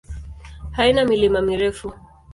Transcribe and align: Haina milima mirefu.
Haina 0.77 1.05
milima 1.11 1.41
mirefu. 1.51 1.93